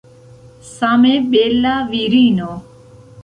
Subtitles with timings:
[0.77, 2.49] Same bela virino.